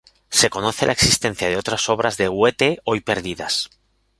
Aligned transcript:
Se 0.31 0.49
conoce 0.49 0.87
la 0.87 0.93
existencia 0.93 1.47
de 1.47 1.57
otras 1.57 1.87
obras 1.87 2.17
de 2.17 2.27
Huete 2.27 2.79
hoy 2.85 3.01
perdidas. 3.01 3.69